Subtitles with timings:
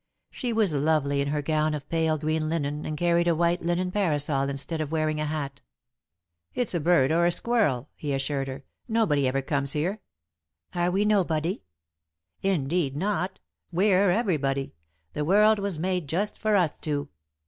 [0.31, 3.91] She was lovely in her gown of pale green linen, and carried a white linen
[3.91, 5.61] parasol instead of wearing a hat.
[6.55, 8.65] "It's a bird, or a squirrel," he assured her.
[8.87, 10.01] "Nobody ever comes here."
[10.73, 11.61] "Are we nobody?"
[12.41, 13.39] "Indeed not
[13.71, 14.73] we're everybody.
[15.13, 17.09] The world was made just for us two."